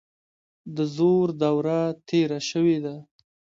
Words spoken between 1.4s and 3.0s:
دوره تیره شوې ده.